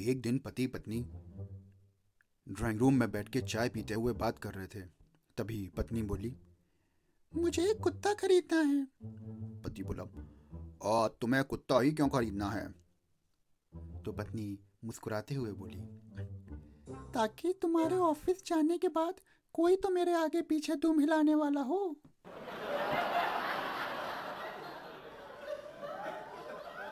[0.00, 1.00] एक दिन पति पत्नी
[2.48, 4.80] ड्राइंग रूम में बैठ के चाय पीते हुए बात कर रहे थे।
[5.38, 6.36] तभी पत्नी बोली,
[7.32, 8.88] मुझे एक कुत्ता खरीदना है।
[9.62, 10.02] पति बोला,
[10.84, 12.68] आ, तुम्हें कुत्ता ही क्यों खरीदना है?
[14.04, 15.80] तो पत्नी मुस्कुराते हुए बोली,
[17.14, 19.14] ताकि तुम्हारे ऑफ़िस जाने के बाद
[19.52, 21.96] कोई तो मेरे आगे पीछे दुम हिलाने वाला हो।